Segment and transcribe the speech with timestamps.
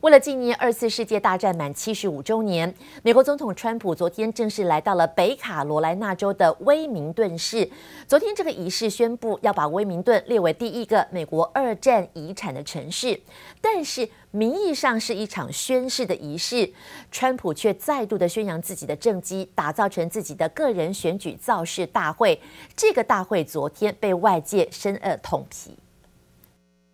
[0.00, 7.70] 为了纪念二次世界大战满七十五周年，美国总统川普昨天正式来到了北卡罗来纳州的威明顿市。
[8.08, 13.20] 昨天这个仪式宣布要把威明顿列为第一个美国二战遗产的城市，
[13.60, 16.72] 但是名义上是一场宣誓的仪式，
[17.12, 22.40] 川普却再度的宣扬自己的政绩，打造成自己的个人选举造势大会。
[22.74, 25.76] 这个大会昨天被外界深恶痛批。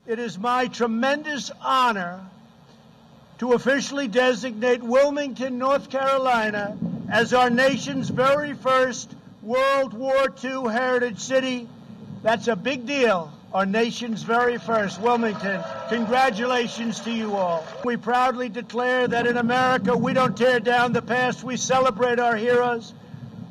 [0.09, 2.19] It is my tremendous honor.
[3.39, 6.77] To officially designate Wilmington, North Carolina,
[7.11, 11.69] as our nation's very first World War II heritage city.
[12.23, 13.31] That's a big deal.
[13.53, 15.63] Our nation's very first, Wilmington.
[15.89, 17.65] Congratulations to you all.
[17.85, 22.37] We proudly declare that in America, we don't tear down the past, we celebrate our
[22.37, 22.93] heroes,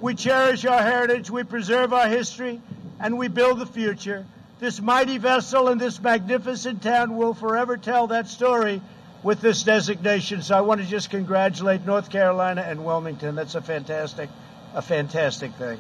[0.02, 2.62] we cherish our heritage, we preserve our history,
[3.00, 4.26] and we build the future.
[4.60, 8.82] This mighty vessel and this magnificent town will forever tell that story
[9.26, 10.44] with this designation.
[10.44, 13.34] So I want to just congratulate North Carolina and Wilmington.
[13.34, 14.30] That's a fantastic,
[14.76, 15.80] a fantastic thing.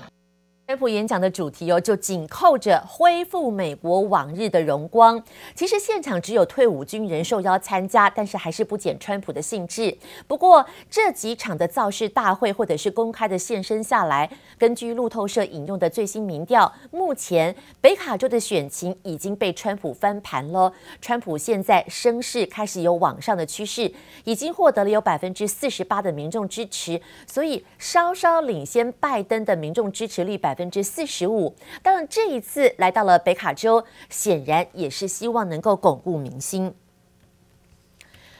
[0.68, 5.24] 川普演讲的主题哦，就紧扣着恢复美国往日的荣光。
[5.54, 9.96] 其实现场只有退伍军人受邀参加，但是还是不减川普的兴致。
[10.26, 14.28] 不过这几场的造势大会或者是公开的现身下来，
[14.58, 20.74] 根据路透社引用的最新民调，目前北卡州的选情已经被川普翻盘了。
[21.00, 23.94] 川普现在声势开始有往上的趋势，
[24.24, 30.55] 已经获得了有百分之四十八的民众支持，所以稍稍领先拜登的民众支持率百。
[30.56, 31.54] 百分之四十五。
[31.84, 36.74] 当然，这一次来到了北卡州，显然也是希望能够巩固民心。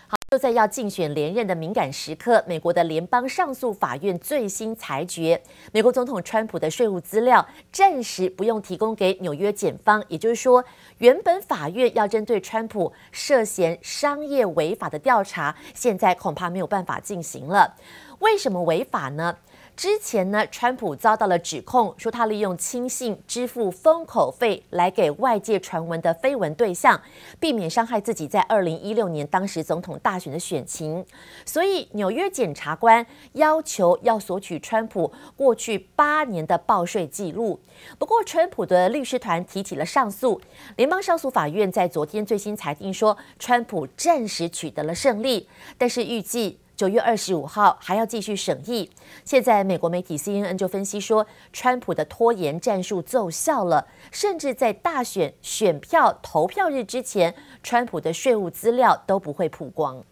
[0.08, 5.42] 好，就在要竞选连任的敏感时刻，美国的联邦上诉法院最新裁决，
[5.74, 10.02] 美国总统川普的税务资料暂时不用提供给纽约检方。
[10.08, 10.64] 也就是说，
[11.00, 17.76] 原本法院要针对川普涉嫌商业违法的调查，现在恐怕没有办法进行了。
[18.20, 19.36] 为什么违法呢？
[19.76, 27.00] 之前呢，川普遭到了指控，说他利用亲信支付封口费来给外界传闻的绯闻对象，
[27.42, 31.06] 避免伤害自己在二零一六年当时总统大选的选情。
[31.46, 37.60] 所以纽约检察官要求要索取川普过去八年的报税记录。
[38.00, 40.40] 不过，川普的律师团提起了上诉，
[40.78, 46.60] 联邦上诉法院在昨天最新裁定说，川普暂时取得了胜利，但是预计。
[46.76, 48.90] 九月二十五号还要继续审议。
[49.24, 60.04] 现在美国媒体 CNN 就分析说，川普的拖延战术奏效了，甚至在大选选票投票日之前，川普的税务资料都不会曝光。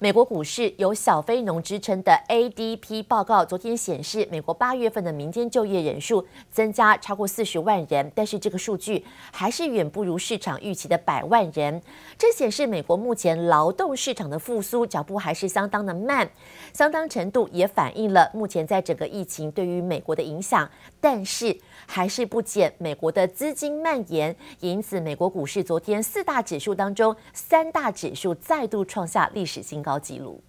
[0.00, 11.82] 美国股市有“小非农”之称的 ADP 报告，昨天显示，美国八月份的民间就业人数增加超过四十万人，但是这个数据还是远不如市场预期的百万人。
[12.16, 16.30] 这显示美国目前劳动市场的复苏脚步还是相当的慢，
[16.72, 20.70] 相当程度也反映了目前在整个疫情对于美国的影响，
[21.00, 24.36] 但是还是不减美国的资金蔓延。
[24.60, 29.87] 因此，美国股市昨天四大指数当中，三大指数再度创下历史新高。
[29.87, 30.43] 高纪录。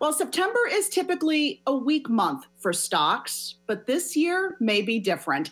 [0.00, 5.50] Well, September is typically a weak month for stocks, but this year may be different.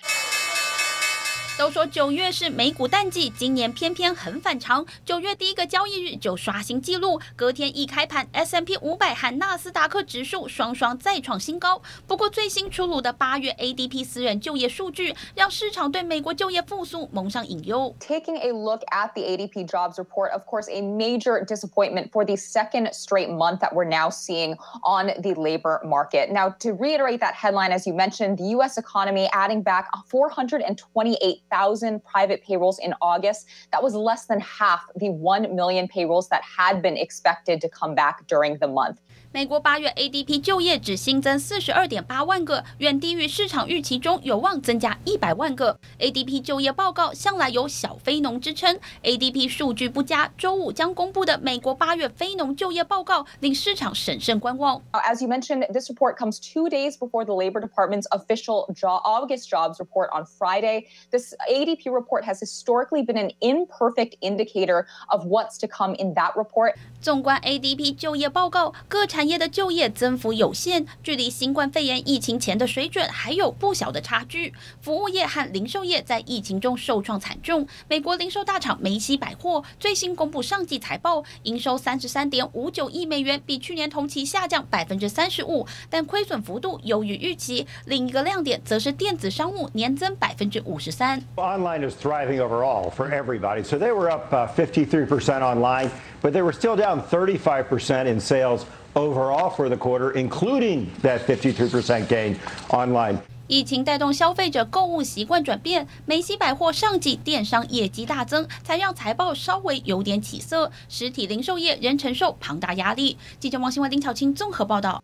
[1.60, 4.84] 都说九月是美股淡季，今年偏偏很反常。
[5.06, 11.80] 九月第一个交易日就刷新纪录，隔天一开盘，S&P 五百和纳斯达克指数双双再创新高。
[12.06, 17.96] 不过最新出炉的八月 ADP 私人就业数据，让市场对美国就业复苏蒙上隐忧。
[18.00, 22.92] Taking a look at the ADP jobs report, of course, a major disappointment for the second
[22.92, 26.30] straight month that we're now seeing on the labor market.
[26.30, 28.76] Now, to reiterate that headline, as you mentioned, the U.S.
[28.76, 31.44] economy adding back 428.
[31.51, 33.47] thousand private payrolls in August.
[33.71, 37.93] That was less than half the 1 million payrolls that had been expected to come
[37.93, 38.99] back during the month.
[39.33, 45.79] 美国八月 ADP 就业只新增四十二点八万个，远低于市场预期中有望增加一百万个。
[45.99, 54.81] ADP 就业报告向来有“小非农”之称，ADP 数据不佳，周五将公布的美国八月非农就业报告令市场审慎观望。
[54.91, 59.79] As you mentioned, this report comes two days before the Labor Department's official job, August jobs
[59.79, 60.87] report on Friday.
[61.09, 66.33] This ADP report has historically been an imperfect indicator of what's to come in that
[66.35, 66.73] report.
[66.99, 74.51] 纵观 ADP 就业报告，各产产业的就业增幅有限，距离新冠肺炎疫情前的水准还有不小的差距。
[74.81, 77.67] 服务业和零售业在疫情中受创惨重。
[77.87, 87.67] 美国零售大厂梅西百货最新公布上季财报，营收三十三点五九亿美元，比去年同期下降百分之三十五，但亏损幅度优于预期。
[87.85, 91.21] 另一个亮点则是电子商务年增百分之五十三。
[91.35, 93.63] Online is thriving overall for everybody.
[93.63, 95.91] So they were up uh, 53% online,
[96.23, 98.61] but they were still down 35% in sales
[98.95, 102.35] overall for the quarter, including that 53% gain
[102.69, 103.17] online.
[103.47, 110.71] 疫情带动消费者购物习惯转变，梅西百货上季电商业绩大增，才让财报稍微有点起色。
[110.87, 113.17] 实体零售业仍承受庞大压力。
[113.39, 115.03] 记者王新文、林巧清综合报道。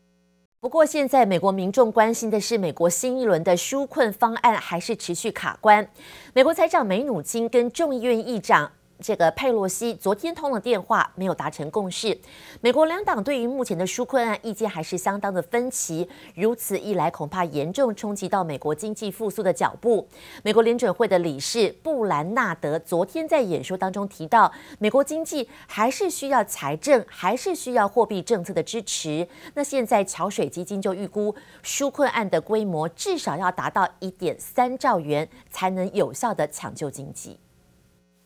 [0.61, 5.87] 不过，现在美国民众关心的是，美国新一轮的纾困方案还是持续卡关。
[6.33, 8.71] 美国财长梅努金跟众议院议长。
[8.99, 12.17] 这个佩洛西昨天通了电话，没有达成共识。
[12.61, 20.07] 美国两党对于目前的纾困案意见还是相当的分歧，如此一来，恐怕严重冲击到美国经济复苏的脚步。
[20.43, 29.27] 美国联准会的理事布兰纳德昨天在演说当中提到，美国经济还是需要财政，还是需要货币政策的支持。
[29.53, 37.39] 那现在桥水基金就预估，纾困案的规模至少要达到一点三兆元，才能有效的抢救经济。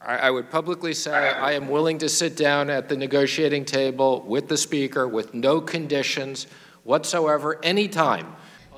[0.00, 4.46] I would publicly say I am willing to sit down at the negotiating table with
[4.46, 6.44] the speaker with no conditions
[6.84, 8.26] whatsoever anytime.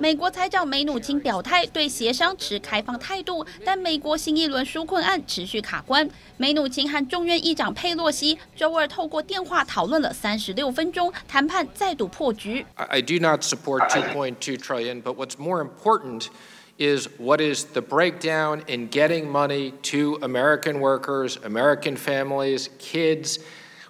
[0.01, 6.09] 美国财长梅努钦表态对协商持开放态度，但美国新一轮纾困案持续卡关。
[6.37, 12.65] 梅努钦和众院议长佩洛西周二透过电话讨论了三十六分钟，谈判再度破局。
[12.75, 16.27] I do not support 2.2 trillion, but what's more important
[16.78, 23.38] Is what is the breakdown in getting money to American workers, American families, kids,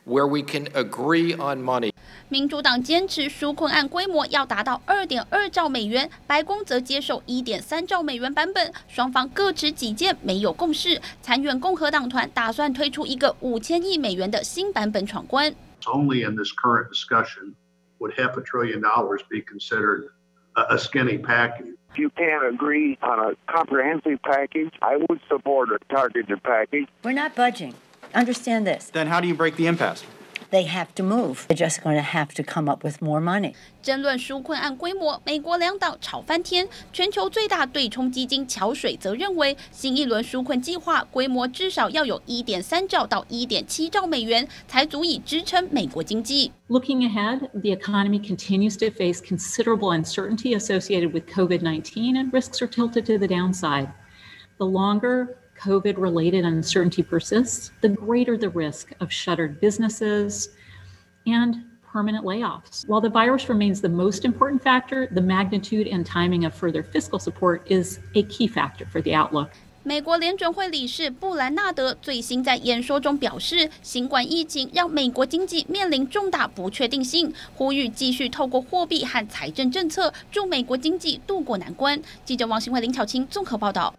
[0.04, 1.90] where we can agree on money.
[2.28, 11.00] 民主党坚持纾困案规模要达到二点二兆美元，白宫则接受一点三兆美元版本，双方各持己见，没有共识。
[11.22, 15.54] 参院共和党团打算推出一个五千亿美元的新版本闯关。
[15.84, 17.54] Only in this current discussion
[17.98, 20.08] would half a trillion dollars be considered
[20.56, 21.74] a skinny package.
[21.90, 26.88] If you can't agree on a comprehensive package, I would support a targeted package.
[27.04, 27.74] We're not budging.
[28.14, 28.90] Understand this.
[28.90, 30.04] Then how do you break the impasse?
[30.51, 31.45] They have to move.
[31.47, 33.53] They're just going to have to come up with more money.
[33.83, 36.67] 争论纾困案规模，美国两党吵翻天。
[36.91, 46.51] 全球最大对冲基金桥水则认为，新一轮纾困计划规模至少要有一点三兆到一点七兆美元，才足以支撑美国经济。
[46.67, 53.05] Looking ahead, the economy continues to face considerable uncertainty associated with COVID-19, and risks are tilted
[53.05, 53.89] to the downside.
[54.57, 60.49] The longer COVID related uncertainty persists, the greater the risk of shuttered businesses
[61.25, 61.55] and
[61.91, 62.87] permanent layoffs.
[62.87, 67.19] While the virus remains the most important factor, the magnitude and timing of further fiscal
[67.19, 69.49] support is a key factor for the outlook.
[69.81, 81.99] 美国联准会理事布兰纳德最新在演说中表示，新冠疫情让美国经济面临重大不确定性，呼吁继续透过货币和财政政策助美国经济渡过难关。
[82.23, 83.93] 记者王新慧、林巧清综合报道。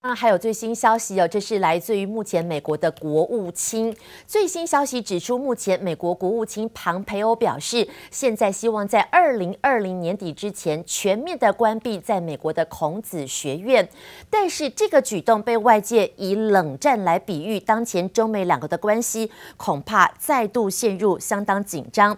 [0.00, 3.94] 那还有最新消息哦，这是来自于目前美国的国务卿
[4.28, 13.88] 最新消息指出，目前美国国务卿庞培欧表示，现在希望在二零二零年底之前全面的关闭在美国的孔子学院。
[14.30, 22.16] 但是这个举动被外界以冷战来比喻，当前中美两国的关系恐怕再度陷入相当紧张。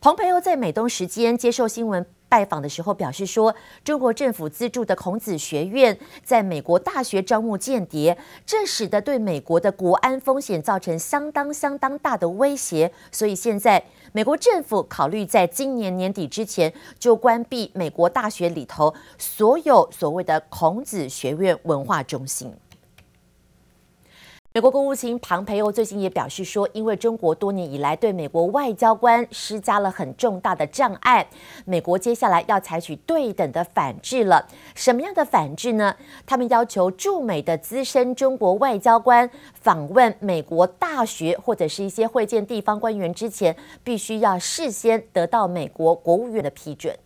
[0.00, 2.04] 庞培欧在美东时间接受新闻。
[2.30, 3.54] 拜访的时候表示说，
[3.84, 8.16] 中国政府资助的孔子学院在美国大学招募间谍，
[8.46, 12.90] 这使得对美国的国安风险造成相当相当大的威胁。
[13.10, 13.82] 所以现在
[14.12, 22.54] 美国政府考虑在今年年底之前就关闭美国大学里头所有所谓的孔子学院文化中心。
[24.52, 31.24] 美国国务卿庞培欧最近也表示说，因为中国多年以来对美国外交官施加了很重大的障碍，
[31.64, 34.44] 美国接下来要采取对等的反制了。
[34.74, 35.94] 什么样的反制呢？
[36.26, 46.98] 他们要求驻美的资深中国外交官访问美国大学或者是一些会见地方官员之前，必须要事先得到美国国务院的批准。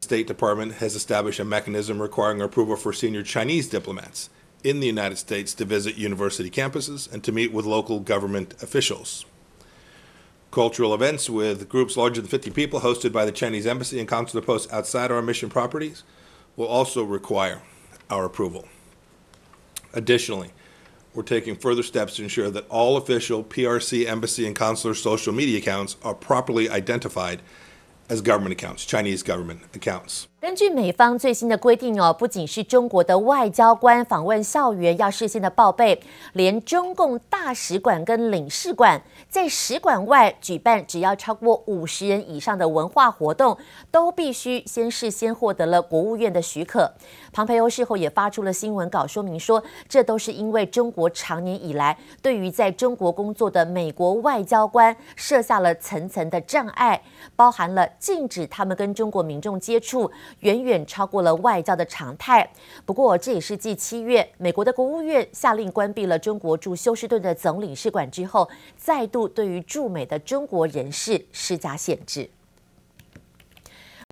[0.00, 4.26] State Department has established a mechanism requiring approval for senior Chinese diplomats.
[4.64, 9.24] In the United States to visit university campuses and to meet with local government officials.
[10.50, 14.44] Cultural events with groups larger than 50 people hosted by the Chinese embassy and consular
[14.44, 16.02] posts outside our mission properties
[16.56, 17.62] will also require
[18.10, 18.68] our approval.
[19.94, 20.52] Additionally,
[21.14, 25.58] we're taking further steps to ensure that all official PRC embassy and consular social media
[25.58, 27.42] accounts are properly identified
[28.08, 30.28] as government accounts, Chinese government accounts.
[30.42, 43.56] 根据美方最新的规定哦，不仅是中国的外交官访问校园要事先的报备，连中共大使馆跟领事馆在使馆外举办只要超过五十人以上的文化活动，
[43.92, 46.92] 都必须先事先获得了国务院的许可。
[47.32, 57.00] 庞培欧事后也发出了新闻稿说明说，这都是因为中国长年以来对于在中国工作的美国外交官设下了层层的障碍，
[57.36, 60.10] 包含了禁止他们跟中国民众接触。
[60.40, 62.50] 远远超过了外交的常态。
[62.84, 72.30] 不过，这也是继七月美国的国务院下令关闭了中国驻休斯顿的总领事馆之后，再度对于驻美的中国人士施加限制。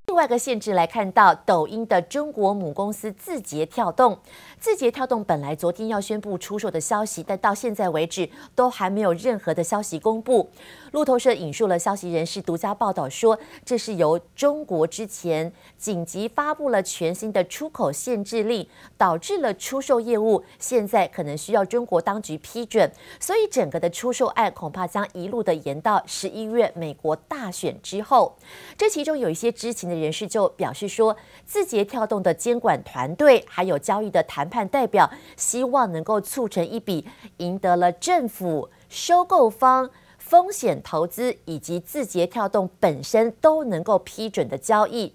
[0.06, 4.18] 另外一个限制来看到，抖音的中国母公司字节跳动。
[4.58, 10.50] 字节跳动本来昨天要宣布出售的消息，但到现在为止都还没有任何的消息公布。
[10.92, 18.68] 路透社引述了消息人士独家报道说，这是由中国之前紧急发布了全新的出口限制令，
[18.98, 28.36] 导致了出售业务现在可能需要中国当局批准，所以整个的出售案恐怕将一路的延到十一月美国大选之后。
[28.76, 31.16] 这其中有一些知情的人士就表示说，
[31.46, 34.50] 字节跳动的监管团队还有交易的谈。
[34.50, 37.06] 判代表希望能够促成一笔
[37.36, 39.88] 赢得了政府、收购方、
[40.30, 45.12] 风险投资以及字节跳动本身都能够批准的交易。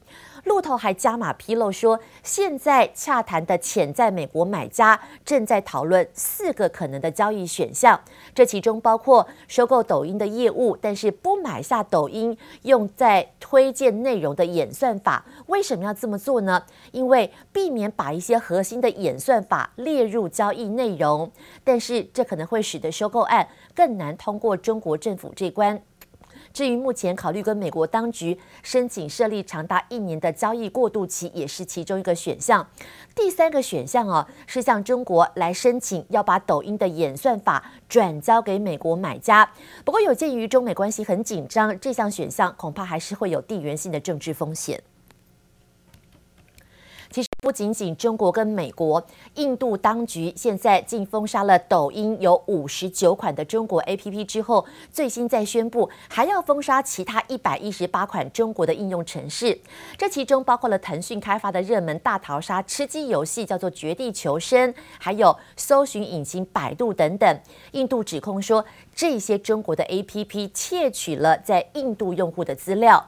[0.56, 8.00] 路透还加码披露说，现在洽谈的潜在美国买家正在讨论四个可能的交易选项，
[8.34, 15.26] 这其中包括收购抖音的业务，但是不买下抖音用在推荐内容的演算法。
[15.48, 16.64] 为什么要这么做呢？
[16.94, 21.30] 因为避免把一些核心的演算法列入交易内容，
[21.66, 23.46] 但是这可能会使得收购案
[23.76, 25.82] 更难通过中国政府这关。
[26.56, 32.66] 至于目前考虑跟美国当局申请设立长达一年的交易过渡期，也是其中一个选项。
[33.14, 39.52] 第三个选项哦，是向中国来申请要把抖音的演算法转交给美国买家。
[39.84, 44.82] 不过有鉴于中美关系很紧张，这项选项恐怕还是会有地缘性的政治风险。
[47.46, 59.56] 不仅仅中国跟美国，印度当局现在竟封杀了抖音有五十九款的中国 APP 之后，最新再宣布还要封杀其他一百一十八款中国的应用程式，
[59.96, 67.40] 这其中包括了腾讯开发的热门大逃杀吃鸡游戏，叫做《绝地求生》，还有搜寻引擎百度等等。
[67.74, 73.06] 印度指控说，这些中国的 APP 窃取了在印度用户的资料。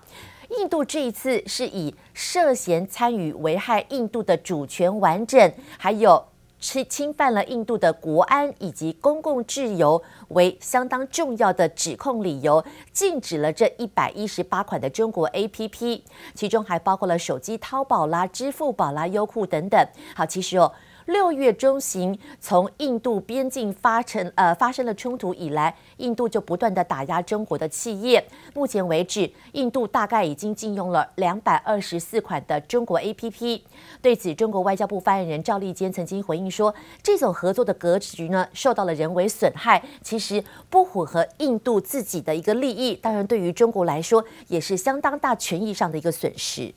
[0.50, 6.24] 印度这一次是以涉嫌参与危害印度的主权完整，还有
[6.60, 16.02] 侵侵犯了印度的国安以及公共自由为相当重要的指控理由，禁止了这一百一十八款的中国 APP，
[16.34, 19.86] 其中还包括了手机淘宝啦、支付宝啦、优酷等等。
[20.16, 20.72] 好，其实哦。
[21.08, 28.22] 六月中旬，从印度边境发生呃发生了冲突以来，印度就不断的打压中国的企业。
[28.54, 33.62] 目前为止，印度大概已经禁用了两百二十四款的中国 APP。
[34.02, 42.94] 对此，中国外交部发言人赵立坚曾经回应说，这种合作的格局呢，受到了人为损害，其实不符合印度自己的一个利益。
[42.96, 46.74] 当然，对于中国来说，也是相当大权益上的一个损失。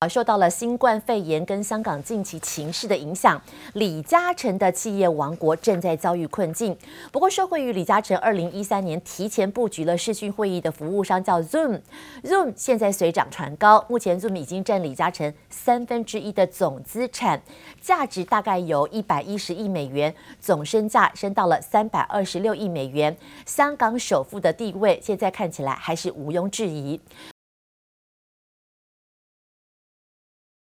[0.00, 3.38] 啊受到了新冠肺炎跟香港近期情势的影响，
[3.74, 6.74] 李嘉诚的企业王国正在遭遇困境。
[7.12, 17.42] 不过，受惠于李嘉诚二零一三年提前布局了视讯会议的服务商叫 Zoom，Zoom 现在水涨船高，目前 Zoom 已经占李嘉诚三分之一的总资产，
[17.78, 23.14] 价值大概有一百一十亿美元，总身价升到了三百二十六亿美元。
[23.44, 26.98] 香港首富的地位现在看起来还是毋庸置疑。